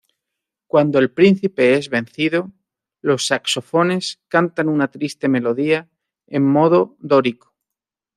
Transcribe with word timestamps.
Cuando 0.67 0.97
el 0.97 1.11
príncipe 1.11 1.75
es 1.75 1.87
vencido, 1.87 2.51
los 3.01 3.27
saxofones 3.27 4.19
cantan 4.29 4.67
una 4.67 4.89
triste 4.89 5.27
melodía 5.27 5.91
en 6.25 6.43
modo 6.43 6.95
dórico. 6.97 7.53